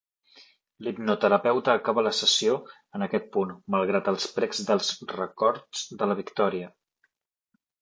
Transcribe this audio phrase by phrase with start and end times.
[0.85, 2.55] L'hipnoterapeuta acaba la sessió
[2.99, 6.73] en aquest punt, malgrat els precs dels records de la Victoria.